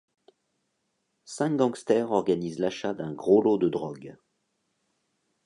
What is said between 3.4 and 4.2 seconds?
lot de drogues.